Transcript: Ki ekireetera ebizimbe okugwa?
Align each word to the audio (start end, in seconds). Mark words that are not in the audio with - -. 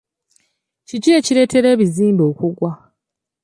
Ki 0.87 1.09
ekireetera 1.17 1.67
ebizimbe 1.75 2.23
okugwa? 2.31 2.71